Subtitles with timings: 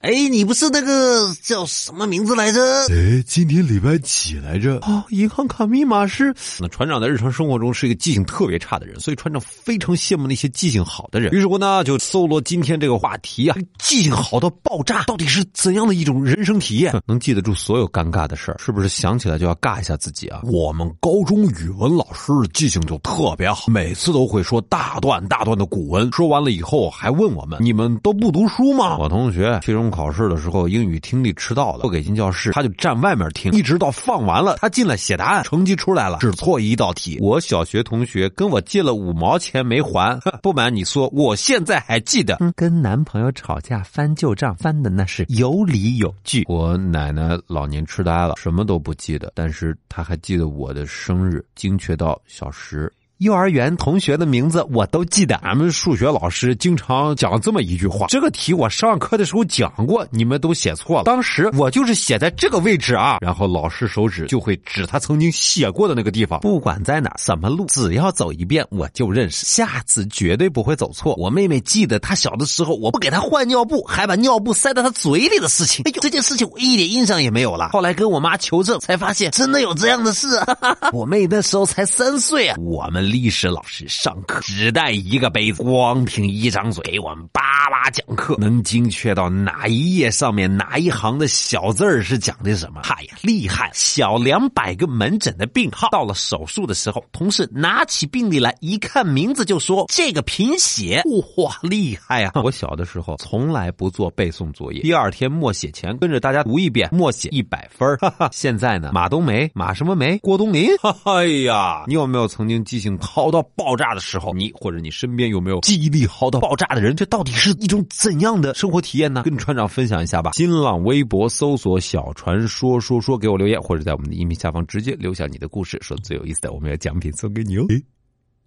[0.00, 2.60] 哎，你不是那个叫什么名字来着？
[2.88, 4.76] 哎，今天礼拜几来着？
[4.82, 6.32] 哦，银行卡密码是……
[6.60, 11.32] 那船长在日常生活中是一个记性特别差的人，所以船长非常羡慕那些记性好的人。
[11.32, 16.94] 于是乎呢，就搜罗今天这个话题啊，记性好到爆炸，到底是怎样的一种人生体验？
[17.04, 20.42] 能记得住所有尴尬的事儿，是不是想起来就要尬一下自己啊？
[20.44, 29.87] 我们高中语文老师记性就特别好，每次都会说大段大段的古文，说完了以后还问我们：“你们都不读书吗？”我同学其中。
[29.90, 37.18] 考试的时候，英语听力迟到了，不给进教室，他就站外面听，一直到放完了，他进来写答案，成绩出来了，只错一道题。
[37.20, 46.44] 我小学同学跟我借了五毛钱没还， 不瞒你说，我现在还记得，跟男朋友吵架翻旧账，翻的那是有理有据。
[46.48, 52.92] 我奶奶老年痴呆了，什么都不记得，但是她还记得我的生日，精确到小时。
[53.18, 55.34] 幼儿园同学的名字我都记得。
[55.38, 61.02] 俺们数学老师经常讲这么一句话：这个题我上课的时候讲过，你们都写错了。
[61.02, 66.38] 当时我就是写在这个位置啊，然后老师手指就会指他曾经写过的那个地方。
[66.38, 71.16] 不管在哪什么路，只要走一遍我就认识，下次绝对不会走错。
[71.18, 75.82] 我妹妹记得她小的时候，我不给她换尿布，还把尿布塞到她嘴里的事情。
[75.86, 77.70] 哎呦，这件事情我一点印象也没有了。
[77.70, 80.28] 后来跟我妈求证，才发现真的有这样的事。
[80.94, 83.07] 我妹那时候才三岁啊，我们。
[83.10, 92.80] 历史老师上课只带一个杯子，光凭一张嘴给我们叭叭讲课，能精确到哪一页上面哪一行的小字儿是讲的什么？
[92.84, 93.70] 嗨呀，厉害！
[93.74, 101.02] 小两百个门诊的病号，到了手术的时候，同事拿起病历来一看名字就说这个贫血，
[101.36, 102.32] 哇，厉害啊！
[102.42, 110.18] 我小的时候从来不做背诵作业，第二天默写前跟着大家读一遍，默写一百分哈哈， 现在呢，马冬梅，马什么梅？
[110.18, 110.68] 郭冬临？
[111.04, 112.98] 哎呀，你有没有曾经记性？
[112.98, 116.94] 好到爆炸的时候，你或者你身边有没有记忆力好到爆炸的人？
[116.96, 119.22] 这到底是一种怎样的生活体验呢？
[119.22, 120.32] 跟船长分享一下吧。
[120.32, 127.64] 新浪微博搜索“小船说说说”，给我留言，或者在我们的音频下方直接留下你的故事，说最有意思的，我们要奖品送给你哦。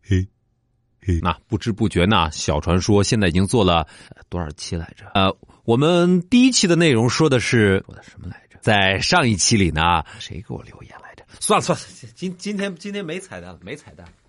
[0.01, 0.27] 嘿，
[0.99, 3.87] 嘿，那不知不觉呢，小船说现在已经做了
[4.29, 5.05] 多少期来着？
[5.13, 8.59] 呃，我们第一期的内容说的是说的什么来着？
[8.61, 11.23] 在上一期里呢，谁给我留言来着？
[11.39, 14.05] 算了算了，今今天今天没彩蛋了，没彩蛋。